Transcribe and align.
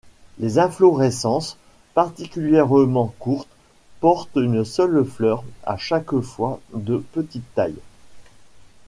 Les 0.39 0.57
inflorescences 0.57 1.57
particulièrement 1.93 3.13
courtes 3.19 3.47
portent 3.99 4.35
une 4.35 4.65
seule 4.65 5.05
fleur 5.05 5.43
à 5.63 5.77
chaque 5.77 6.19
fois 6.21 6.59
de 6.73 6.97
petite 7.13 7.45
taille. 7.53 7.77